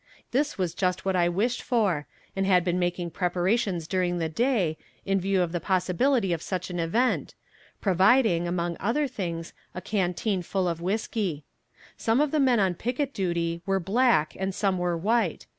[0.31, 4.79] This was just what I wished for, and had been making preparations during the day,
[5.05, 7.35] in view of the possibility of such an event,
[7.81, 11.45] providing, among other things, a canteen full of whiskey.
[11.97, 15.45] Some of the men on picket duty were black and some were white.